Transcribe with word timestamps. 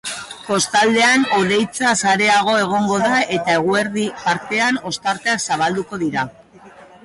Kostaldean 0.45 1.25
hodeitza 1.39 1.91
sareago 2.07 2.57
egongo 2.63 2.99
da 3.05 3.21
eta 3.37 3.57
eguerdi 3.61 4.09
partean 4.25 4.83
ostarteak 4.93 5.49
zabalduko 5.49 6.05
dira. 6.07 6.29